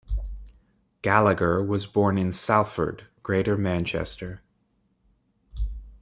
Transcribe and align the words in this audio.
Gallagher 1.03 1.63
was 1.63 1.85
born 1.85 2.17
in 2.17 2.31
Salford, 2.31 3.03
Greater 3.21 3.55
Manchester. 3.55 4.41